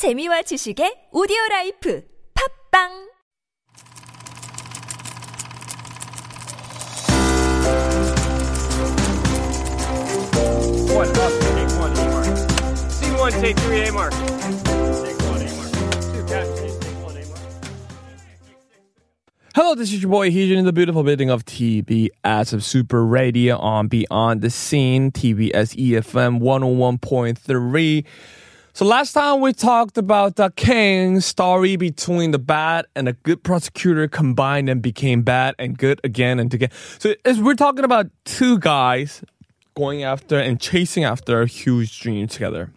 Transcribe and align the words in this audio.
재미와 0.00 0.42
지식의 0.48 1.08
오디오 1.12 1.36
라이프 1.50 2.02
팝빵 2.32 3.10
One 10.90 11.08
up, 11.08 11.32
take 11.40 11.78
one, 11.78 11.92
A 11.96 12.08
mark. 12.10 12.90
Scene 12.90 13.14
one, 13.18 13.32
take 13.32 13.56
three, 13.58 13.88
A 13.88 13.92
mark. 13.92 14.12
Take 14.12 15.18
one, 15.28 15.42
A 15.42 15.48
mark. 15.54 15.70
Two, 16.12 16.24
captain, 16.26 16.80
take 16.80 17.04
one, 17.04 17.16
A 17.16 17.24
mark. 17.28 17.40
Hello, 19.54 19.74
this 19.74 19.92
is 19.92 20.02
your 20.02 20.10
boy 20.10 20.30
Heejun 20.30 20.56
in 20.56 20.64
the 20.64 20.72
beautiful 20.72 21.02
building 21.02 21.30
of 21.30 21.44
TBS 21.44 22.52
of 22.52 22.64
Super 22.64 23.04
Radio 23.04 23.58
on 23.58 23.88
Beyond 23.88 24.40
the 24.40 24.50
Scene, 24.50 25.10
TBS 25.12 25.76
EFM 25.76 26.40
101.3. 26.40 28.04
So 28.72 28.84
last 28.84 29.12
time 29.12 29.40
we 29.40 29.52
talked 29.52 29.98
about 29.98 30.36
the 30.36 30.50
king 30.50 31.20
story 31.20 31.74
between 31.76 32.30
the 32.30 32.38
bad 32.38 32.86
and 32.94 33.08
a 33.08 33.14
good 33.14 33.42
prosecutor 33.42 34.06
combined 34.06 34.68
and 34.68 34.80
became 34.80 35.22
bad 35.22 35.56
and 35.58 35.76
good 35.76 36.00
again 36.04 36.38
and 36.38 36.54
again. 36.54 36.70
So 36.98 37.14
we're 37.38 37.54
talking 37.54 37.84
about 37.84 38.06
two 38.24 38.58
guys 38.60 39.24
going 39.74 40.04
after 40.04 40.38
and 40.38 40.60
chasing 40.60 41.02
after 41.02 41.42
a 41.42 41.46
huge 41.46 42.00
dream 42.00 42.28
together. 42.28 42.72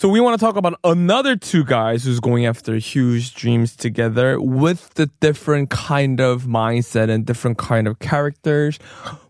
So 0.00 0.08
we 0.08 0.18
want 0.18 0.40
to 0.40 0.42
talk 0.42 0.56
about 0.56 0.80
another 0.82 1.36
two 1.36 1.62
guys 1.62 2.04
who's 2.04 2.20
going 2.20 2.46
after 2.46 2.74
huge 2.76 3.34
dreams 3.34 3.76
together 3.76 4.40
with 4.40 4.94
the 4.94 5.10
different 5.20 5.68
kind 5.68 6.22
of 6.22 6.44
mindset 6.44 7.10
and 7.10 7.26
different 7.26 7.58
kind 7.58 7.86
of 7.86 7.98
characters 7.98 8.78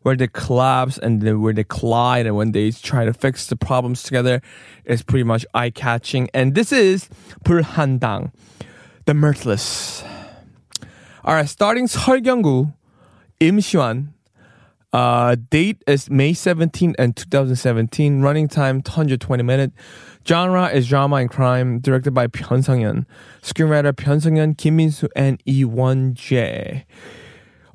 where 0.02 0.15
they 0.15 0.29
collapse 0.29 0.96
and 0.96 1.23
then 1.23 1.43
where 1.43 1.52
they 1.52 1.65
collide 1.65 2.24
and 2.24 2.37
when 2.37 2.52
they 2.52 2.70
try 2.70 3.05
to 3.05 3.12
fix 3.12 3.48
the 3.48 3.56
problems 3.56 4.05
together 4.05 4.41
is 4.84 5.02
pretty 5.02 5.24
much 5.24 5.45
eye-catching. 5.55 6.29
And 6.33 6.55
this 6.55 6.71
is 6.71 7.09
불한당, 7.45 8.30
The 9.07 9.15
Merciless. 9.15 10.05
All 11.24 11.35
right, 11.35 11.48
starting 11.48 11.88
설경구, 11.88 12.73
임시완, 13.41 14.10
uh, 14.93 15.37
date 15.51 15.83
is 15.87 16.10
May 16.10 16.33
17 16.33 16.95
and 16.99 17.16
2017. 17.16 18.23
Running 18.23 18.49
time 18.49 18.77
120 18.77 19.43
minutes. 19.43 19.74
Genre 20.27 20.69
is 20.69 20.88
drama 20.88 21.16
and 21.16 21.30
crime. 21.30 21.79
Directed 21.79 22.13
by 22.13 22.27
Pyun 22.27 22.65
Sung-yeon. 22.65 23.07
Screenwriter 23.43 23.93
Pyun 23.93 24.21
Sung-yeon, 24.21 24.59
Kim 24.59 24.77
Min-soo, 24.77 25.09
and 25.15 25.41
Lee 25.47 25.65
Won-jae. 25.65 26.85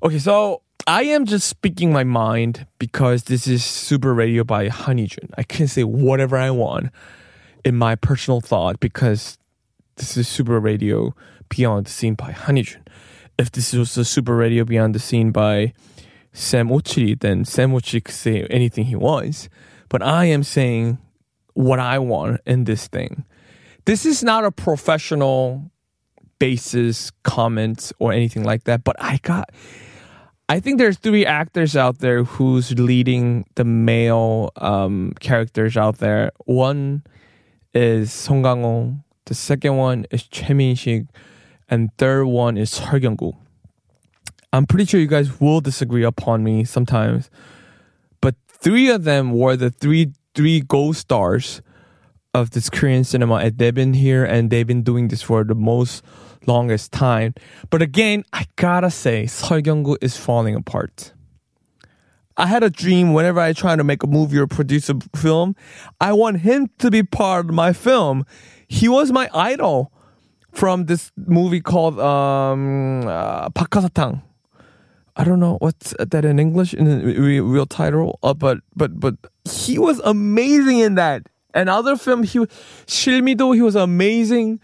Okay, 0.03 0.19
so 0.19 0.61
I 0.87 1.03
am 1.03 1.25
just 1.25 1.47
speaking 1.47 1.91
my 1.91 2.03
mind 2.03 2.67
because 2.77 3.23
this 3.23 3.47
is 3.47 3.63
Super 3.63 4.13
Radio 4.13 4.43
by 4.43 4.69
Hanijun. 4.69 5.31
I 5.37 5.43
can 5.43 5.67
say 5.67 5.83
whatever 5.83 6.37
I 6.37 6.51
want 6.51 6.91
in 7.63 7.75
my 7.75 7.95
personal 7.95 8.41
thought 8.41 8.79
because 8.79 9.39
this 9.95 10.15
is 10.15 10.27
Super 10.27 10.59
Radio 10.59 11.15
Beyond 11.49 11.87
the 11.87 11.91
Scene 11.91 12.13
by 12.13 12.33
Hanijun. 12.33 12.85
If 13.39 13.51
this 13.51 13.73
was 13.73 13.97
a 13.97 14.05
Super 14.05 14.35
Radio 14.35 14.63
Beyond 14.63 14.93
the 14.93 14.99
Scene 14.99 15.31
by 15.31 15.73
Sam 16.35 16.67
Ochiri, 16.67 17.17
then 17.17 17.45
Sam 17.45 17.71
Ochiri 17.71 18.03
could 18.03 18.13
say 18.13 18.45
anything 18.49 18.85
he 18.85 18.95
wants. 18.95 19.47
But 19.87 20.03
I 20.03 20.25
am 20.25 20.43
saying 20.43 20.97
what 21.53 21.79
I 21.79 21.97
want 21.97 22.41
in 22.45 22.65
this 22.65 22.87
thing. 22.87 23.23
This 23.85 24.05
is 24.05 24.21
not 24.21 24.43
a 24.43 24.51
professional 24.51 25.71
basis 26.37 27.11
comment 27.23 27.93
or 27.99 28.11
anything 28.11 28.43
like 28.43 28.65
that, 28.65 28.83
but 28.83 28.97
I 28.99 29.19
got 29.23 29.49
I 30.49 30.59
think 30.59 30.77
there's 30.77 30.97
three 30.97 31.25
actors 31.25 31.75
out 31.75 31.99
there 31.99 32.23
who's 32.23 32.77
leading 32.77 33.45
the 33.55 33.63
male 33.63 34.51
um, 34.57 35.13
characters 35.19 35.75
out 35.75 35.97
there. 35.97 36.31
One 36.45 37.03
is 37.73 38.11
Song 38.11 38.43
Kang-ho, 38.43 38.95
the 39.25 39.33
second 39.33 39.77
one 39.77 40.05
is 40.11 40.23
Choi 40.27 40.53
Min-sik, 40.53 41.05
and 41.67 41.89
third 41.97 42.25
one 42.25 42.57
is 42.57 42.77
Seo 42.77 43.01
Kyung-gu. 43.01 43.31
I'm 44.55 44.65
pretty 44.65 44.85
sure 44.85 44.99
you 44.99 45.07
guys 45.07 45.41
will 45.41 45.59
disagree 45.59 46.03
upon 46.03 46.43
me 46.43 46.63
sometimes, 46.63 47.29
but 48.21 48.35
three 48.47 48.89
of 48.89 49.03
them 49.03 49.33
were 49.33 49.55
the 49.57 49.69
three 49.69 50.13
three 50.33 50.61
gold 50.61 50.95
stars 50.95 51.61
of 52.33 52.51
this 52.51 52.69
Korean 52.69 53.03
cinema, 53.03 53.35
and 53.35 53.57
they've 53.57 53.73
been 53.73 53.93
here 53.93 54.23
and 54.23 54.49
they've 54.49 54.67
been 54.67 54.83
doing 54.83 55.09
this 55.09 55.21
for 55.21 55.43
the 55.43 55.55
most 55.55 56.03
longest 56.47 56.91
time. 56.91 57.33
But 57.69 57.81
again, 57.81 58.23
I 58.33 58.45
gotta 58.55 58.91
say, 58.91 59.25
Seo 59.25 59.63
Kyung-gu 59.63 59.97
is 60.01 60.17
falling 60.17 60.55
apart. 60.55 61.13
I 62.37 62.47
had 62.47 62.63
a 62.63 62.69
dream 62.69 63.13
whenever 63.13 63.39
I 63.39 63.53
try 63.53 63.75
to 63.75 63.83
make 63.83 64.03
a 64.03 64.07
movie 64.07 64.37
or 64.37 64.47
produce 64.47 64.89
a 64.89 64.99
film, 65.15 65.55
I 66.01 66.11
want 66.11 66.41
him 66.41 66.69
to 66.79 66.91
be 66.91 67.03
part 67.03 67.45
of 67.45 67.53
my 67.53 67.71
film. 67.71 68.25
He 68.67 68.89
was 68.89 69.11
my 69.11 69.29
idol 69.33 69.91
from 70.51 70.85
this 70.85 71.11
movie 71.15 71.61
called 71.61 71.99
um, 71.99 73.07
uh. 73.07 73.49
I 75.15 75.23
don't 75.23 75.39
know 75.39 75.57
what's 75.59 75.93
that 75.97 76.25
in 76.25 76.39
English 76.39 76.73
in 76.73 77.05
real 77.49 77.65
title, 77.65 78.19
uh, 78.21 78.33
but 78.33 78.59
but 78.75 78.99
but 78.99 79.15
he 79.49 79.79
was 79.79 79.99
amazing 79.99 80.79
in 80.79 80.95
that. 80.95 81.27
And 81.53 81.69
other 81.69 81.95
film, 81.95 82.23
he 82.23 82.39
Shilmido, 82.85 83.55
he 83.55 83.61
was 83.61 83.75
amazing. 83.75 84.59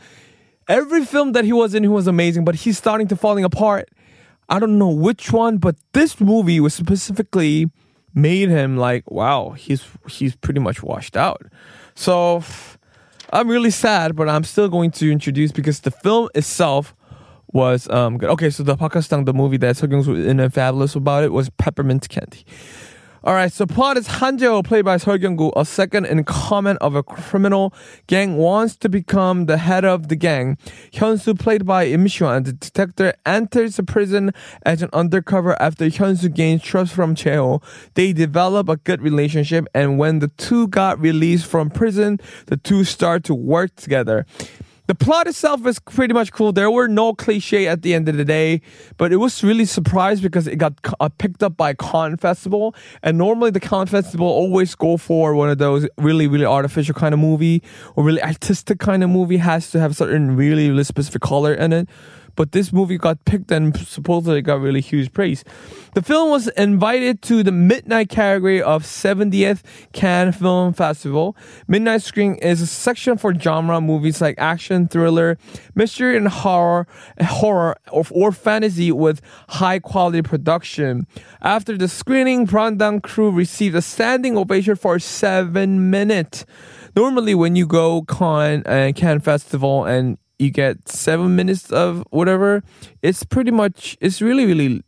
Every 0.67 1.06
film 1.06 1.31
that 1.31 1.45
he 1.45 1.53
was 1.53 1.73
in, 1.73 1.84
he 1.84 1.89
was 1.89 2.06
amazing. 2.06 2.44
But 2.44 2.56
he's 2.56 2.78
starting 2.78 3.07
to 3.07 3.16
falling 3.16 3.45
apart. 3.45 3.89
I 4.50 4.59
don't 4.59 4.78
know 4.78 4.89
which 4.89 5.31
one, 5.31 5.57
but 5.57 5.78
this 5.94 6.19
movie 6.19 6.59
was 6.59 6.73
specifically 6.73 7.72
made 8.13 8.50
him 8.50 8.75
like, 8.75 9.09
wow, 9.09 9.51
he's 9.51 9.85
he's 10.09 10.35
pretty 10.35 10.59
much 10.59 10.83
washed 10.83 11.16
out. 11.16 11.44
So 11.95 12.44
I'm 13.31 13.47
really 13.47 13.72
sad, 13.72 14.18
but 14.18 14.28
I'm 14.28 14.44
still 14.44 14.68
going 14.68 14.91
to 14.91 15.09
introduce 15.09 15.53
because 15.53 15.79
the 15.79 15.91
film 15.91 16.28
itself 16.35 16.94
was 17.53 17.89
um 17.89 18.17
good. 18.17 18.29
Okay, 18.31 18.50
so 18.50 18.63
the 18.63 18.75
Pakistan, 18.75 19.25
the 19.25 19.34
movie 19.34 19.57
that 19.57 19.75
Seo 19.75 19.89
Kyung-soo 19.89 20.16
in 20.16 20.39
and 20.39 20.53
fabulous 20.53 20.95
about 20.95 21.23
it 21.23 21.31
was 21.31 21.50
Peppermint 21.51 22.07
Candy. 22.09 22.45
All 23.23 23.35
right, 23.35 23.51
so 23.51 23.67
plot 23.67 23.97
is 23.97 24.07
Han 24.07 24.39
Jae-ho, 24.39 24.63
played 24.63 24.84
by 24.84 24.97
Seo 24.97 25.22
Kyung-gu, 25.22 25.51
a 25.56 25.63
second 25.63 26.07
in 26.07 26.23
command 26.23 26.79
of 26.81 26.95
a 26.95 27.03
criminal 27.03 27.72
gang, 28.07 28.35
wants 28.35 28.75
to 28.78 28.89
become 28.89 29.45
the 29.45 29.57
head 29.57 29.85
of 29.85 30.07
the 30.07 30.16
gang. 30.16 30.57
Hyun-soo, 30.91 31.35
played 31.35 31.63
by 31.63 31.85
Im 31.85 32.07
Si-wan, 32.07 32.41
the 32.41 32.53
detective, 32.53 33.13
enters 33.23 33.75
the 33.75 33.83
prison 33.83 34.33
as 34.66 34.81
an 34.81 34.89
undercover 34.91 35.53
after 35.62 35.85
Hyun-soo 35.85 36.29
gains 36.29 36.63
trust 36.63 36.94
from 36.94 37.13
Jae-ho. 37.13 37.62
They 37.94 38.12
develop 38.12 38.68
a 38.69 38.78
good 38.78 39.03
relationship, 39.03 39.68
and 39.75 40.00
when 40.00 40.18
the 40.18 40.29
two 40.29 40.68
got 40.69 41.00
released 41.00 41.45
from 41.45 41.69
prison, 41.69 42.19
the 42.47 42.57
two 42.57 42.83
start 42.83 43.23
to 43.25 43.35
work 43.35 43.75
together. 43.75 44.25
The 44.91 44.96
plot 44.96 45.25
itself 45.25 45.66
is 45.66 45.79
pretty 45.79 46.13
much 46.13 46.34
cool. 46.34 46.52
There 46.52 46.69
were 46.69 46.90
no 46.90 47.13
cliche 47.13 47.66
at 47.66 47.81
the 47.81 47.94
end 47.94 48.09
of 48.09 48.18
the 48.18 48.25
day, 48.25 48.59
but 48.97 49.13
it 49.13 49.16
was 49.16 49.41
really 49.41 49.63
surprised 49.63 50.22
because 50.22 50.47
it 50.47 50.57
got 50.57 50.74
uh, 51.00 51.07
picked 51.07 51.41
up 51.44 51.56
by 51.56 51.74
Con 51.74 52.18
Festival. 52.18 52.75
And 53.01 53.18
normally 53.18 53.51
the 53.51 53.62
Con 53.62 53.88
Festival 53.88 54.28
always 54.28 54.75
go 54.75 54.97
for 54.97 55.34
one 55.34 55.50
of 55.50 55.59
those 55.59 55.88
really, 55.97 56.28
really 56.28 56.44
artificial 56.46 56.94
kind 56.94 57.13
of 57.13 57.22
movie 57.22 57.63
or 57.96 58.03
really 58.03 58.22
artistic 58.22 58.80
kind 58.80 59.01
of 59.01 59.09
movie 59.09 59.38
has 59.38 59.72
to 59.72 59.80
have 59.80 59.96
certain 59.96 60.35
really, 60.35 60.69
really 60.69 60.84
specific 60.84 61.22
color 61.22 61.53
in 61.53 61.72
it. 61.72 61.88
But 62.36 62.52
this 62.52 62.72
movie 62.72 62.97
got 62.97 63.24
picked 63.25 63.52
and 63.52 63.78
supposedly 63.78 64.42
got 64.42 64.62
really 64.62 64.81
huge 64.81 65.12
praise. 65.14 65.44
The 65.94 66.02
film 66.02 66.30
was 66.30 66.47
invited 66.50 67.22
to 67.24 67.44
the 67.44 67.52
midnight 67.52 68.09
category 68.09 68.62
of 68.62 68.84
70th 68.84 69.62
Cannes 69.92 70.34
Film 70.34 70.74
Festival. 70.74 71.36
Midnight 71.68 72.02
Screen 72.02 72.36
is 72.36 72.62
a 72.62 72.68
section 72.68 73.18
for 73.18 73.34
genre 73.34 73.81
movies 73.81 74.22
like 74.22 74.36
action, 74.38 74.88
thriller, 74.88 75.38
mystery, 75.75 76.16
and 76.16 76.28
horror, 76.28 76.88
horror 77.22 77.75
or, 77.92 78.06
or 78.12 78.31
fantasy 78.31 78.92
with 78.92 79.22
high 79.50 79.80
quality 79.80 80.22
production. 80.22 81.06
After 81.42 81.78
the 81.78 81.88
screening, 81.88 82.48
Bulhandang 82.48 83.03
crew 83.03 83.31
received 83.31 83.75
a 83.75 83.81
standing 83.81 84.38
ovation 84.38 84.75
for 84.75 85.00
seven 85.00 85.90
minutes. 85.90 86.46
Normally, 86.96 87.36
when 87.36 87.56
you 87.56 87.66
go 87.66 88.02
con 88.03 88.63
and 88.66 88.96
uh, 88.96 89.00
Cannes 89.00 89.22
Festival 89.22 89.86
and 89.86 90.18
you 90.42 90.50
get 90.50 90.90
seven 90.90 91.36
minutes 91.36 91.72
of 91.72 92.04
whatever, 92.10 92.64
it's 93.02 93.24
pretty 93.24 93.52
much 93.52 93.98
it's 94.02 94.22
really 94.22 94.46
really 94.46 94.84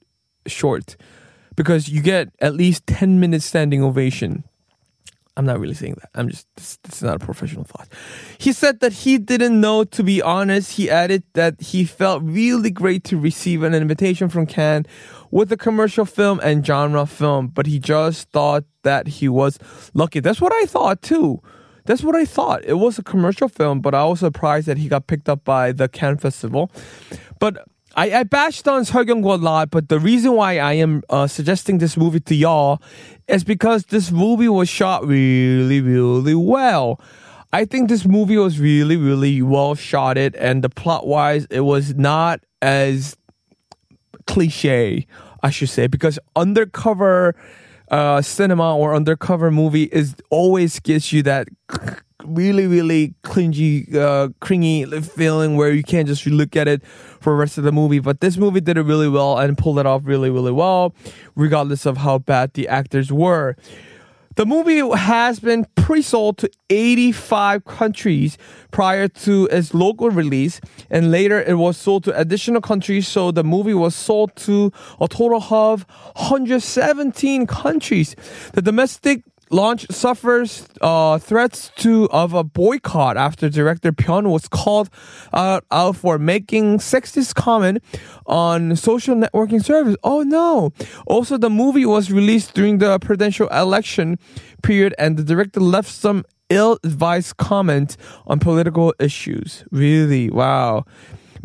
short 0.48 0.96
because 1.56 1.90
you 1.90 2.02
get 2.02 2.30
at 2.40 2.56
least 2.56 2.88
10 2.88 3.20
minutes 3.20 3.46
standing 3.46 3.84
ovation. 3.84 4.44
I'm 5.36 5.46
not 5.46 5.60
really 5.60 5.74
saying 5.74 5.96
that. 6.00 6.10
I'm 6.14 6.30
just, 6.30 6.48
this, 6.56 6.78
this, 6.84 6.98
is 6.98 7.04
not 7.04 7.16
a 7.16 7.26
professional 7.26 7.64
thought. 7.64 7.88
He 8.38 8.54
said 8.54 8.82
that 8.82 8.94
he 8.94 9.18
didn't 9.18 9.60
know, 9.60 9.84
to 9.84 10.04
be 10.04 10.22
honest. 10.22 10.74
He 10.74 10.92
added 10.92 11.24
that 11.34 11.60
he 11.60 11.86
felt 11.86 12.22
really 12.22 12.70
great 12.70 13.04
to 13.06 13.18
receive 13.18 13.64
an 13.64 13.74
invitation 13.74 14.30
from 14.30 14.46
Cannes 14.46 14.86
with 15.32 15.52
a 15.52 15.58
commercial 15.58 16.06
film 16.06 16.40
and 16.44 16.64
genre 16.64 17.08
film, 17.08 17.48
but 17.48 17.66
he 17.66 17.80
just 17.80 18.30
thought 18.30 18.64
that 18.84 19.08
he 19.08 19.28
was 19.28 19.58
lucky. 19.96 20.20
That's 20.20 20.40
what 20.40 20.54
I 20.54 20.68
thought 20.68 21.02
too. 21.02 21.42
That's 21.86 22.04
what 22.04 22.16
I 22.16 22.26
thought. 22.26 22.64
It 22.66 22.76
was 22.76 22.98
a 22.98 23.04
commercial 23.04 23.50
film, 23.50 23.82
but 23.82 23.94
I 23.94 24.06
was 24.06 24.20
surprised 24.20 24.68
that 24.68 24.78
he 24.78 24.88
got 24.88 25.08
picked 25.08 25.28
up 25.28 25.44
by 25.44 25.72
the 25.72 25.88
Cannes 25.90 26.20
Festival. 26.20 26.72
But 27.40 27.68
I, 27.96 28.12
I 28.12 28.24
bashed 28.24 28.68
on 28.68 28.84
Seo 28.84 29.06
Kyung-gu 29.06 29.34
a 29.34 29.36
lot, 29.36 29.70
but 29.70 29.90
the 29.90 30.00
reason 30.00 30.34
why 30.34 30.58
I 30.58 30.74
am 30.74 31.04
uh, 31.10 31.28
suggesting 31.28 31.78
this 31.78 31.96
movie 31.98 32.22
to 32.22 32.36
y'all 32.36 32.82
is 33.28 33.44
because 33.44 33.86
this 33.86 34.12
movie 34.12 34.50
was 34.50 34.70
shot 34.70 35.06
really, 35.06 35.82
really 35.82 36.36
well. 36.36 37.00
I 37.52 37.66
think 37.66 37.90
this 37.90 38.06
movie 38.06 38.38
was 38.38 38.60
really, 38.60 38.98
really 38.98 39.42
well 39.44 39.76
shot. 39.76 40.18
It 40.18 40.36
and 40.38 40.64
the 40.64 40.70
plot 40.70 41.06
wise, 41.06 41.46
it 41.52 41.62
was 41.62 41.94
not 41.94 42.40
as 42.64 43.16
cliche, 44.26 45.06
I 45.44 45.52
should 45.52 45.70
say, 45.70 45.86
because 45.86 46.18
undercover 46.36 47.36
uh, 47.90 48.22
cinema 48.22 48.76
or 48.76 48.96
undercover 48.96 49.52
movie 49.52 49.84
is 49.84 50.16
always 50.30 50.80
gives 50.80 51.12
you 51.12 51.24
that 51.24 51.48
really, 52.26 52.68
really 52.68 53.14
cringy, 53.24 53.94
uh, 53.96 54.30
cringy 54.42 55.04
feeling 55.06 55.58
where 55.58 55.72
you 55.72 55.84
can't 55.84 56.08
just 56.08 56.26
look 56.26 56.56
at 56.56 56.68
it 56.68 56.86
for 56.86 57.34
the 57.34 57.38
rest 57.38 57.58
of 57.58 57.64
the 57.64 57.72
movie. 57.72 58.00
But 58.00 58.22
this 58.22 58.38
movie 58.38 58.62
did 58.62 58.78
it 58.78 58.84
really 58.84 59.10
well 59.10 59.38
and 59.38 59.58
pulled 59.58 59.80
it 59.80 59.86
off 59.86 60.04
really, 60.06 60.30
really 60.30 60.52
well, 60.52 60.96
regardless 61.36 61.86
of 61.86 61.98
how 61.98 62.20
bad 62.20 62.54
the 62.54 62.68
actors 62.68 63.12
were. 63.12 63.56
The 64.36 64.48
movie 64.48 64.80
has 64.98 65.40
been 65.40 65.68
pre-sold 65.76 66.40
to 66.40 66.50
85 66.72 67.66
countries 67.66 68.38
prior 68.72 69.08
to 69.08 69.48
its 69.52 69.76
local 69.76 70.10
release, 70.10 70.60
and 70.90 71.12
later 71.12 71.40
it 71.40 71.54
was 71.56 71.78
sold 71.78 72.06
to 72.06 72.20
additional 72.20 72.60
countries. 72.60 73.08
So 73.08 73.30
the 73.32 73.44
movie 73.44 73.76
was 73.76 73.94
sold 73.94 74.36
to 74.38 74.72
a 75.00 75.08
total 75.08 75.44
of 75.52 75.86
117 76.16 77.46
countries. 77.46 78.16
The 78.54 78.62
domestic 78.64 79.24
launch 79.54 79.86
suffers 79.92 80.68
uh, 80.82 81.20
threats 81.20 81.72
to 81.78 82.10
of 82.10 82.34
a 82.34 82.44
boycott 82.44 83.16
after 83.16 83.50
director 83.50 83.92
Pyun 83.92 84.30
was 84.30 84.48
called 84.48 84.90
uh, 85.32 85.62
out 85.72 85.96
for 85.96 86.18
making 86.18 86.80
sexist 86.80 87.36
comment 87.36 87.84
on 88.26 88.76
social 88.76 89.16
networking 89.16 89.64
service. 89.64 89.96
Oh 90.04 90.24
no! 90.24 90.72
Also, 91.06 91.38
the 91.38 91.50
movie 91.50 91.86
was 91.86 92.12
released 92.12 92.54
during 92.56 92.80
the 92.80 93.00
presidential 93.00 93.48
election 93.50 94.18
period, 94.64 94.96
and 94.98 95.18
the 95.18 95.24
director 95.24 95.60
left 95.60 95.90
some 95.90 96.26
ill-advised 96.50 97.38
comment 97.38 97.96
on 98.28 98.40
political 98.40 98.94
issues. 99.00 99.64
Really? 99.72 100.30
Wow. 100.30 100.86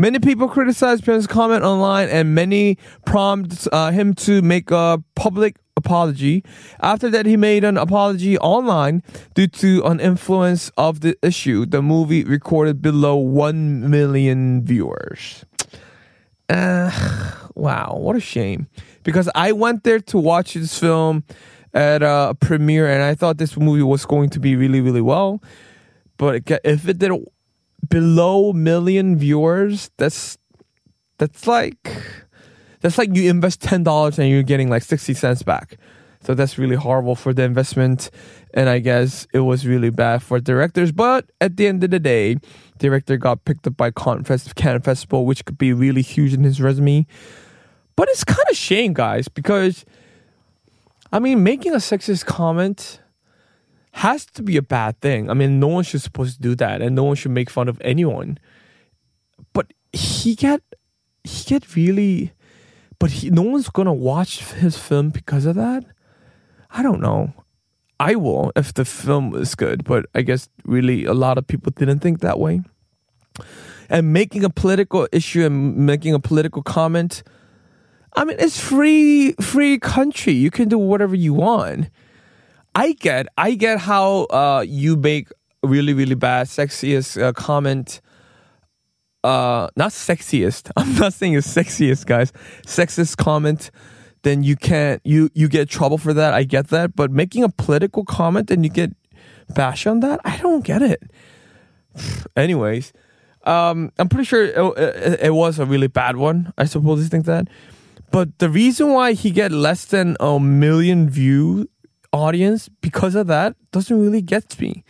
Many 0.01 0.21
people 0.21 0.49
criticized 0.49 1.05
Pyun's 1.05 1.27
comment 1.27 1.65
online, 1.65 2.09
and 2.09 2.35
many 2.35 2.79
prompted 3.05 3.69
uh, 3.73 3.91
him 3.91 4.15
to 4.15 4.41
make 4.43 4.71
a 4.71 5.03
public 5.17 5.57
apology. 5.79 6.45
After 6.81 7.09
that, 7.11 7.25
he 7.25 7.37
made 7.37 7.65
an 7.65 7.79
apology 7.79 8.37
online 8.39 9.03
due 9.35 9.47
to 9.63 9.83
an 9.85 10.01
influence 10.01 10.71
of 10.77 11.01
the 11.01 11.17
issue. 11.23 11.65
The 11.65 11.81
movie 11.81 12.25
recorded 12.25 12.83
below 12.83 13.17
1 13.17 13.89
million 13.89 14.65
viewers. 14.65 15.47
Uh, 16.49 16.91
wow, 17.55 17.97
what 17.97 18.17
a 18.17 18.21
shame. 18.21 18.69
Because 19.03 19.31
I 19.35 19.53
went 19.53 19.85
there 19.85 20.01
to 20.13 20.19
watch 20.19 20.55
this 20.55 20.79
film 20.79 21.25
at 21.73 22.03
a 22.03 22.37
premiere 22.39 22.89
and 22.91 23.03
I 23.03 23.15
thought 23.15 23.39
this 23.39 23.57
movie 23.57 23.83
was 23.83 24.05
going 24.05 24.31
to 24.31 24.41
be 24.41 24.57
really, 24.57 24.81
really 24.81 25.01
well. 25.01 25.43
But 26.19 26.43
if 26.65 26.89
it 26.89 26.99
did 26.99 27.13
below 27.89 28.53
million 28.53 29.17
viewers, 29.17 29.91
that's 29.97 30.37
that's 31.19 31.47
like 31.47 31.91
that's 32.81 32.99
like 32.99 33.15
you 33.15 33.29
invest 33.31 33.61
ten 33.61 33.83
dollars 33.83 34.19
and 34.19 34.29
you're 34.29 34.43
getting 34.43 34.69
like 34.69 34.83
sixty 34.83 35.15
cents 35.15 35.43
back. 35.43 35.77
So 36.23 36.35
that's 36.35 36.59
really 36.59 36.77
horrible 36.77 37.15
for 37.15 37.33
the 37.33 37.45
investment, 37.45 38.11
and 38.53 38.69
I 38.69 38.81
guess 38.81 39.27
it 39.33 39.41
was 39.41 39.67
really 39.67 39.91
bad 39.91 40.23
for 40.23 40.41
directors. 40.41 40.91
But 40.91 41.31
at 41.41 41.57
the 41.57 41.69
end 41.69 41.85
of 41.85 41.91
the 41.91 42.01
day, 42.01 42.37
director 42.79 43.17
got 43.17 43.45
picked 43.45 43.67
up 43.67 43.77
by 43.77 43.91
Cannes 43.93 44.25
Festival, 44.25 45.27
which 45.27 45.45
could 45.45 45.59
be 45.59 45.73
really 45.73 46.03
huge 46.03 46.35
in 46.35 46.43
his 46.43 46.61
resume. 46.61 47.07
But 47.95 48.09
it's 48.09 48.25
kind 48.25 48.47
of 48.51 48.57
shame, 48.57 48.95
guys, 48.95 49.29
because 49.29 49.85
I 51.13 51.19
mean, 51.21 51.43
making 51.43 51.73
a 51.73 51.79
sexist 51.79 52.27
comment 52.27 53.01
has 53.93 54.27
to 54.27 54.43
be 54.43 54.57
a 54.57 54.63
bad 54.63 55.01
thing. 55.01 55.31
I 55.31 55.35
mean, 55.35 55.59
no 55.59 55.69
one 55.69 55.85
should 55.85 55.99
be 55.99 56.03
supposed 56.03 56.37
to 56.37 56.43
do 56.43 56.55
that, 56.57 56.83
and 56.83 56.95
no 56.95 57.05
one 57.05 57.17
should 57.17 57.33
make 57.33 57.51
fun 57.51 57.69
of 57.69 57.81
anyone. 57.81 58.39
But 59.53 59.73
he 59.93 60.35
get 60.35 60.63
he 61.25 61.45
get 61.45 61.75
really, 61.75 62.33
but 62.99 63.11
he, 63.11 63.31
no 63.31 63.43
one's 63.43 63.69
gonna 63.69 63.95
watch 63.95 64.45
his 64.55 64.77
film 64.77 65.11
because 65.11 65.47
of 65.47 65.56
that. 65.56 65.85
I 66.71 66.83
don't 66.83 67.00
know. 67.00 67.33
I 68.00 68.15
will 68.15 68.53
if 68.55 68.75
the 68.75 68.85
film 68.85 69.35
is 69.35 69.55
good, 69.55 69.85
but 69.85 70.06
I 70.15 70.23
guess 70.23 70.49
really 70.65 71.05
a 71.05 71.15
lot 71.15 71.39
of 71.39 71.47
people 71.47 71.73
didn't 71.75 72.00
think 72.00 72.21
that 72.21 72.39
way. 72.39 72.62
And 73.89 74.12
making 74.12 74.45
a 74.45 74.50
political 74.50 75.09
issue 75.12 75.45
and 75.45 75.77
making 75.77 76.15
a 76.15 76.21
political 76.21 76.62
comment, 76.62 77.23
I 78.17 78.25
mean, 78.25 78.37
it's 78.39 78.61
free 78.61 79.33
free 79.41 79.79
country. 79.79 80.33
You 80.33 80.50
can 80.50 80.69
do 80.69 80.79
whatever 80.79 81.15
you 81.15 81.35
want. 81.35 81.89
I 82.75 82.93
get, 82.93 83.27
I 83.37 83.55
get 83.55 83.81
how 83.81 84.25
uh, 84.25 84.65
you 84.67 84.97
make 84.97 85.31
really, 85.62 85.95
really 85.95 86.15
bad, 86.15 86.47
sexiest 86.47 87.21
uh, 87.21 87.33
comment. 87.33 88.00
Uh, 89.25 89.69
not 89.76 89.91
sexiest. 89.91 90.70
I'm 90.76 90.94
not 90.97 91.12
saying 91.12 91.35
it's 91.35 91.53
sexiest, 91.53 92.06
guys. 92.06 92.32
Sexist 92.67 93.17
comment. 93.17 93.70
Then 94.23 94.43
you 94.43 94.56
can't. 94.56 95.00
You 95.05 95.31
you 95.35 95.49
get 95.49 95.69
trouble 95.69 95.99
for 95.99 96.12
that. 96.15 96.35
I 96.35 96.44
get 96.44 96.69
that. 96.69 96.94
But 96.97 97.11
making 97.11 97.44
a 97.44 97.49
political 97.49 98.05
comment 98.05 98.50
and 98.50 98.65
you 98.65 98.70
get 98.70 98.91
bash 99.55 99.87
on 99.87 100.00
that, 100.00 100.20
I 100.25 100.37
don't 100.38 100.65
get 100.65 100.82
it. 100.82 101.03
Anyways, 102.37 102.93
um, 103.44 103.93
I'm 103.99 104.09
pretty 104.09 104.25
sure 104.25 104.44
it, 104.44 104.79
it, 104.79 105.21
it 105.25 105.35
was 105.35 105.59
a 105.59 105.67
really 105.67 105.88
bad 105.88 106.17
one. 106.17 106.53
I 106.59 106.64
suppose 106.64 107.00
you 107.03 107.09
think 107.09 107.26
that. 107.26 107.49
But 108.11 108.38
the 108.38 108.49
reason 108.49 108.93
why 108.93 109.12
he 109.12 109.31
get 109.31 109.53
less 109.53 109.85
than 109.85 110.17
a 110.21 110.41
million 110.41 111.11
view 111.11 111.69
audience 112.12 112.69
because 112.81 113.14
of 113.14 113.26
that 113.26 113.55
doesn't 113.71 114.00
really 114.00 114.23
get 114.23 114.59
me. 114.59 114.85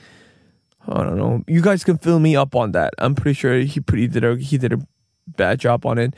I 0.89 1.05
don't 1.05 1.17
know. 1.17 1.45
You 1.47 1.61
guys 1.61 1.85
can 1.85 1.99
fill 1.99 2.19
me 2.19 2.35
up 2.35 2.55
on 2.55 2.73
that. 2.73 2.95
I'm 2.99 3.15
pretty 3.15 3.35
sure 3.35 3.59
he 3.59 3.81
pretty 3.81 4.09
did 4.09 4.25
a 4.25 4.37
he 4.37 4.59
did 4.59 4.73
a 4.73 4.79
bad 5.27 5.61
job 5.61 5.85
on 5.85 5.99
it. 5.99 6.15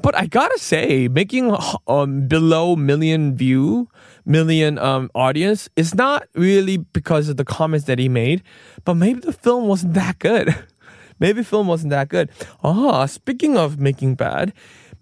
But 0.00 0.16
I 0.16 0.26
gotta 0.26 0.58
say, 0.58 1.08
making 1.08 1.56
um 1.86 2.28
below 2.28 2.76
million 2.76 3.36
view 3.36 3.88
million 4.24 4.78
um 4.78 5.10
audience 5.14 5.68
is 5.76 5.94
not 5.94 6.26
really 6.34 6.78
because 6.78 7.28
of 7.28 7.36
the 7.36 7.44
comments 7.44 7.86
that 7.86 7.98
he 7.98 8.08
made, 8.08 8.42
but 8.84 8.94
maybe 8.94 9.20
the 9.20 9.32
film 9.32 9.66
wasn't 9.66 9.94
that 9.94 10.18
good. 10.18 10.54
maybe 11.18 11.42
film 11.42 11.66
wasn't 11.66 11.90
that 11.90 12.08
good. 12.08 12.30
Ah, 12.62 13.06
speaking 13.06 13.56
of 13.56 13.78
making 13.78 14.14
bad, 14.14 14.52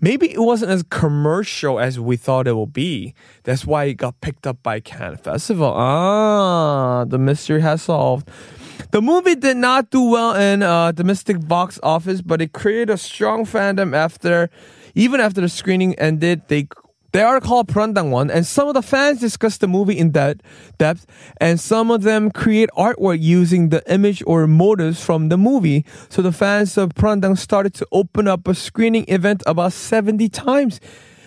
maybe 0.00 0.32
it 0.32 0.40
wasn't 0.40 0.70
as 0.70 0.82
commercial 0.84 1.80
as 1.80 1.98
we 1.98 2.16
thought 2.16 2.46
it 2.46 2.56
would 2.56 2.72
be. 2.72 3.14
That's 3.44 3.66
why 3.66 3.84
it 3.84 3.94
got 3.94 4.20
picked 4.20 4.46
up 4.46 4.62
by 4.62 4.80
Cannes 4.80 5.18
Festival. 5.18 5.72
Ah, 5.74 7.04
the 7.06 7.18
mystery 7.18 7.60
has 7.60 7.82
solved. 7.82 8.28
The 8.90 9.00
movie 9.00 9.34
did 9.34 9.56
not 9.56 9.90
do 9.90 10.02
well 10.02 10.34
in 10.34 10.62
uh, 10.62 10.92
domestic 10.92 11.46
box 11.46 11.78
office, 11.82 12.20
but 12.20 12.42
it 12.42 12.52
created 12.52 12.90
a 12.90 12.98
strong 12.98 13.46
fandom 13.46 13.94
after, 13.94 14.50
even 14.94 15.20
after 15.20 15.40
the 15.40 15.48
screening 15.48 15.94
ended. 15.98 16.42
They 16.48 16.68
they 17.12 17.22
are 17.22 17.40
called 17.40 17.68
Bulhandang 17.68 18.10
One, 18.10 18.30
and 18.30 18.46
some 18.46 18.68
of 18.68 18.74
the 18.74 18.80
fans 18.80 19.20
discuss 19.20 19.58
the 19.58 19.68
movie 19.68 19.98
in 19.98 20.12
that 20.12 20.42
depth, 20.78 21.06
and 21.38 21.60
some 21.60 21.90
of 21.90 22.02
them 22.02 22.30
create 22.30 22.70
artwork 22.76 23.20
using 23.20 23.68
the 23.68 23.82
image 23.92 24.22
or 24.26 24.46
motives 24.46 25.04
from 25.04 25.28
the 25.28 25.36
movie. 25.36 25.84
So 26.08 26.22
the 26.22 26.32
fans 26.32 26.78
of 26.78 26.94
Bulhandang 26.94 27.36
started 27.36 27.74
to 27.74 27.86
open 27.92 28.26
up 28.26 28.48
a 28.48 28.54
screening 28.54 29.04
event 29.08 29.42
about 29.46 29.74
70 29.74 30.30
times. 30.30 30.80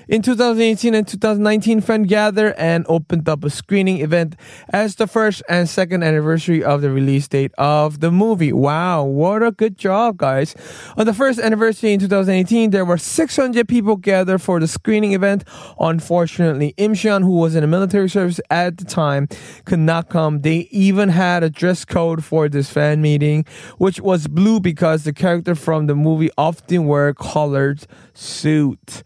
In 0.07 0.21
2018 0.21 0.93
and 0.93 1.07
2019, 1.07 1.81
Fan 1.81 2.03
Gather 2.03 2.53
and 2.59 2.85
opened 2.88 3.27
up 3.27 3.43
a 3.43 3.50
screening 3.50 4.01
event 4.01 4.35
as 4.69 4.95
the 4.97 5.07
first 5.07 5.41
and 5.50 5.67
second 5.67 6.03
anniversary 6.03 6.63
of 6.63 6.81
the 6.81 6.91
release 6.91 7.27
date 7.27 7.51
of 7.57 8.01
the 8.01 8.12
movie. 8.12 8.53
Wow, 8.53 9.03
what 9.03 9.41
a 9.41 9.51
good 9.51 9.79
job, 9.79 10.17
guys. 10.17 10.55
On 10.95 11.07
the 11.07 11.13
first 11.13 11.39
anniversary 11.39 11.93
in 11.93 12.00
2018, 12.00 12.69
there 12.69 12.85
were 12.85 13.00
600 13.00 13.67
people 13.67 13.95
gathered 13.95 14.43
for 14.43 14.59
the 14.59 14.67
screening 14.67 15.13
event. 15.13 15.43
Unfortunately, 15.79 16.75
Im 16.77 16.93
Si-wan, 16.93 17.24
who 17.24 17.31
was 17.31 17.55
in 17.55 17.62
the 17.62 17.67
military 17.67 18.07
service 18.07 18.39
at 18.51 18.77
the 18.77 18.85
time, 18.85 19.27
could 19.65 19.79
not 19.79 20.09
come. 20.09 20.41
They 20.41 20.67
even 20.69 21.09
had 21.09 21.41
a 21.41 21.50
dress 21.50 21.83
code 21.83 22.24
for 22.24 22.47
this 22.47 22.69
fan 22.69 23.01
meeting, 23.01 23.43
which 23.79 24.00
was 24.00 24.27
blue 24.27 24.59
because 24.59 25.03
the 25.03 25.13
character 25.13 25.55
from 25.55 25.88
the 25.88 25.95
movie 25.95 26.29
often 26.38 26.85
wear 26.85 27.12
colored 27.15 27.88
suit. 28.13 29.01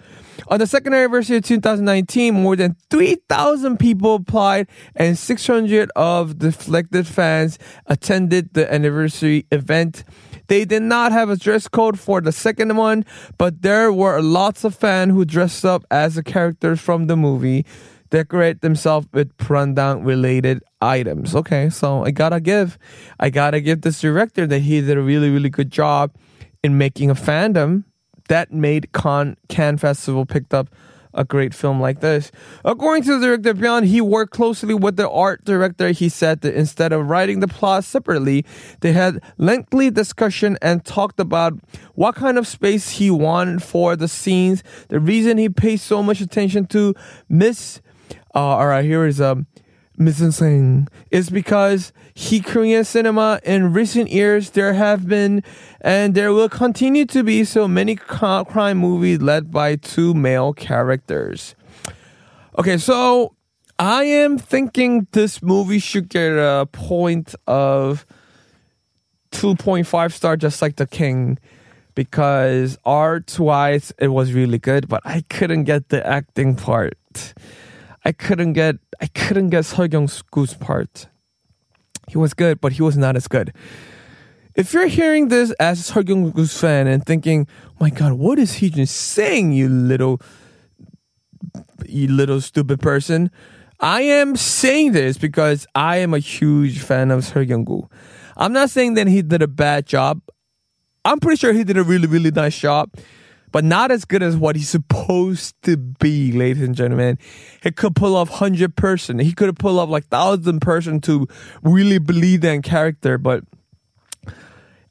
On 0.48 0.58
the 0.58 0.68
second 0.68 0.89
anniversary 0.94 1.38
of 1.38 1.44
2019, 1.44 2.34
more 2.34 2.56
than 2.56 2.76
3,000 2.90 3.78
people 3.78 4.16
applied 4.16 4.68
and 4.96 5.18
600 5.18 5.92
of 5.96 6.40
the 6.40 6.52
selected 6.52 7.08
fans 7.08 7.58
attended 7.86 8.54
the 8.54 8.72
anniversary 8.72 9.46
event. 9.52 10.04
They 10.48 10.66
did 10.66 10.82
not 10.82 11.12
have 11.12 11.30
a 11.30 11.36
dress 11.36 11.68
code 11.68 12.00
for 12.00 12.22
the 12.22 12.32
second 12.32 12.76
one, 12.76 13.06
but 13.38 13.62
there 13.62 13.94
were 13.94 14.22
lots 14.22 14.64
of 14.64 14.76
fans 14.76 15.14
who 15.14 15.26
dressed 15.26 15.64
up 15.64 15.86
as 15.92 16.16
the 16.16 16.24
characters 16.24 16.80
from 16.80 17.08
the 17.08 17.16
movie, 17.16 17.66
decorate 18.10 18.62
themselves 18.62 19.08
with 19.14 19.36
Bulhandang 19.38 20.06
related 20.06 20.64
items. 20.82 21.36
Okay, 21.36 21.70
so 21.70 22.04
I 22.04 22.12
gotta 22.12 22.40
give, 22.40 22.80
I 23.20 23.30
gotta 23.30 23.62
give 23.62 23.82
this 23.82 24.02
director 24.02 24.48
that 24.48 24.60
he 24.60 24.82
did 24.82 24.98
a 24.98 25.02
really, 25.02 25.30
really 25.30 25.50
good 25.50 25.72
job 25.72 26.12
in 26.64 26.78
making 26.78 27.10
a 27.10 27.16
fandom 27.16 27.84
that 28.30 28.52
made 28.52 28.92
Con 28.94 29.38
Cannes 29.50 29.78
Festival 29.78 30.26
picked 30.26 30.54
up 30.54 30.70
a 31.14 31.24
great 31.24 31.54
film 31.54 31.82
like 31.82 32.02
this. 32.02 32.32
According 32.64 33.04
to 33.04 33.20
the 33.20 33.26
director 33.26 33.54
Pyun, 33.54 33.86
he 33.86 34.00
worked 34.00 34.32
closely 34.32 34.74
with 34.74 34.96
the 34.96 35.10
art 35.10 35.44
director. 35.44 35.90
He 35.90 36.08
said 36.08 36.42
that 36.42 36.54
instead 36.54 36.94
of 36.94 37.08
writing 37.10 37.40
the 37.40 37.48
plot 37.48 37.84
separately, 37.84 38.46
they 38.82 38.94
had 38.94 39.22
lengthy 39.38 39.90
discussion 39.90 40.58
and 40.62 40.86
talked 40.86 41.20
about 41.20 41.54
what 41.96 42.16
kind 42.16 42.38
of 42.38 42.48
space 42.48 42.92
he 42.92 43.10
wanted 43.10 43.64
for 43.64 43.96
the 43.96 44.08
scenes. 44.08 44.64
The 44.90 45.00
reason 45.00 45.38
he 45.38 45.50
paid 45.50 45.80
so 45.80 46.04
much 46.04 46.22
attention 46.22 46.68
to 46.68 46.94
Miss, 47.28 47.82
uh, 48.36 48.40
all 48.40 48.68
right, 48.68 48.86
here 48.86 49.06
is 49.06 49.20
um, 49.20 49.48
mise 50.00 50.42
en 50.42 50.88
is 51.12 51.30
because 51.30 51.92
he 52.14 52.40
Korean 52.40 52.84
cinema 52.86 53.40
in 53.44 53.74
recent 53.74 54.10
years 54.10 54.52
there 54.52 54.74
have 54.74 55.08
been 55.08 55.44
and 55.82 56.16
there 56.16 56.34
will 56.34 56.50
continue 56.50 57.06
to 57.06 57.24
be 57.24 57.44
so 57.44 57.68
many 57.68 57.96
crime 57.96 58.78
movies 58.78 59.22
led 59.22 59.52
by 59.52 59.76
two 59.76 60.14
male 60.14 60.54
characters. 60.54 61.54
Okay, 62.58 62.78
so 62.78 63.36
I 63.78 64.04
am 64.04 64.38
thinking 64.38 65.08
this 65.12 65.44
movie 65.44 65.80
should 65.80 66.10
get 66.10 66.32
a 66.32 66.68
point 66.72 67.36
of 67.46 68.06
2.5 69.32 70.14
star 70.14 70.38
just 70.38 70.62
like 70.62 70.78
The 70.78 70.88
King 70.88 71.38
because 71.94 72.78
art 72.86 73.38
wise 73.38 73.92
it 74.00 74.08
was 74.08 74.34
really 74.34 74.60
good, 74.60 74.88
but 74.88 75.02
I 75.06 75.24
couldn't 75.30 75.66
get 75.66 75.90
the 75.90 76.06
acting 76.06 76.56
part. 76.56 76.96
I 78.10 78.12
couldn't 78.12 78.54
get 78.54 78.78
I 79.00 79.06
couldn't 79.06 79.52
get 79.52 79.66
Seolgyung-goo's 79.66 80.56
part. 80.56 81.06
He 82.08 82.18
was 82.18 82.34
good, 82.34 82.60
but 82.60 82.72
he 82.72 82.82
was 82.82 82.98
not 82.98 83.16
as 83.16 83.28
good. 83.28 83.54
If 84.56 84.74
you're 84.74 84.88
hearing 84.88 85.28
this 85.28 85.52
as 85.60 85.78
a 85.78 85.94
Seolgyung-goo's 85.94 86.58
fan 86.60 86.88
and 86.88 87.06
thinking, 87.06 87.46
"My 87.80 87.92
God, 87.92 88.14
what 88.14 88.40
is 88.40 88.54
he 88.54 88.72
just 88.72 88.98
saying, 88.98 89.52
you 89.52 89.70
little, 89.70 90.20
you 91.86 92.08
little 92.08 92.42
stupid 92.42 92.80
person," 92.80 93.30
I 93.80 94.02
am 94.02 94.36
saying 94.36 94.94
this 94.94 95.20
because 95.20 95.68
I 95.76 95.98
am 95.98 96.16
a 96.16 96.20
huge 96.20 96.80
fan 96.80 97.12
of 97.12 97.24
Seolgyung-goo. 97.24 97.90
I'm 98.38 98.54
not 98.54 98.72
saying 98.72 98.96
that 98.96 99.06
he 99.06 99.22
did 99.22 99.44
a 99.44 99.48
bad 99.48 99.86
job. 99.86 100.22
I'm 101.06 101.20
pretty 101.20 101.38
sure 101.38 101.54
he 101.54 101.64
did 101.64 101.78
a 101.78 101.84
really, 101.84 102.08
really 102.08 102.32
nice 102.32 102.58
job 102.58 102.90
but 103.52 103.64
not 103.64 103.92
as 103.92 104.06
good 104.06 104.24
as 104.24 104.36
what 104.36 104.56
he's 104.56 104.70
supposed 104.70 105.62
to 105.64 105.78
be, 105.78 106.32
ladies 106.32 106.64
and 106.64 106.76
gentlemen. 106.76 107.18
He 107.62 107.72
could 107.72 107.96
pull 107.96 108.16
off 108.16 108.30
100 108.30 108.76
person. 108.76 109.20
He 109.20 109.34
could 109.34 109.48
have 109.48 109.58
pulled 109.58 109.80
off 109.80 109.90
like 109.90 110.06
1,000 110.10 110.60
person 110.60 111.02
to 111.02 111.28
really 111.64 111.98
believe 111.98 112.42
that 112.42 112.64
character, 112.64 113.18
but 113.18 113.44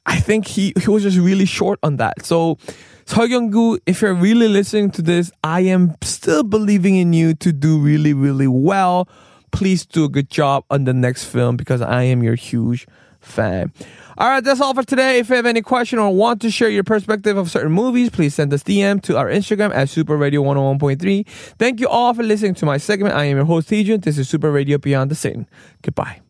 I 0.05 0.19
think 0.19 0.47
he, 0.47 0.73
he 0.79 0.89
was 0.89 1.03
just 1.03 1.17
really 1.17 1.45
short 1.45 1.79
on 1.83 1.97
that. 1.97 2.25
So, 2.25 2.57
Seolgyung-goo, 3.05 3.79
if 3.85 4.01
you're 4.01 4.13
really 4.13 4.47
listening 4.47 4.91
to 4.91 5.01
this, 5.01 5.31
I 5.43 5.61
am 5.61 5.95
still 6.01 6.43
believing 6.43 6.95
in 6.95 7.13
you 7.13 7.33
to 7.35 7.51
do 7.51 7.79
really, 7.79 8.13
really 8.13 8.47
well. 8.47 9.07
Please 9.51 9.85
do 9.85 10.05
a 10.05 10.09
good 10.09 10.29
job 10.29 10.63
on 10.69 10.85
the 10.85 10.93
next 10.93 11.25
film 11.25 11.57
because 11.57 11.81
I 11.81 12.03
am 12.03 12.23
your 12.23 12.35
huge 12.35 12.87
fan. 13.19 13.71
All 14.17 14.27
right, 14.29 14.43
that's 14.43 14.59
all 14.59 14.73
for 14.73 14.83
today. 14.83 15.19
If 15.19 15.29
you 15.29 15.35
have 15.35 15.45
any 15.45 15.61
question 15.61 15.99
or 15.99 16.13
want 16.13 16.41
to 16.41 16.51
share 16.51 16.69
your 16.69 16.83
perspective 16.83 17.37
of 17.37 17.49
certain 17.49 17.71
movies, 17.71 18.09
please 18.09 18.35
send 18.35 18.53
us 18.53 18.63
DM 18.63 19.01
to 19.03 19.17
our 19.17 19.27
Instagram 19.27 19.73
at 19.73 19.89
Super 19.89 20.17
Radio 20.17 20.43
101.3. 20.43 21.25
Thank 21.57 21.79
you 21.79 21.87
all 21.87 22.13
for 22.13 22.23
listening 22.23 22.55
to 22.55 22.65
my 22.65 22.77
segment. 22.77 23.15
I 23.15 23.25
am 23.25 23.37
your 23.37 23.45
host, 23.45 23.69
Teejun. 23.69 24.03
This 24.03 24.17
is 24.17 24.27
Super 24.27 24.51
Radio 24.51 24.77
Beyond 24.77 25.11
the 25.11 25.15
Scene. 25.15 25.47
Goodbye. 25.81 26.21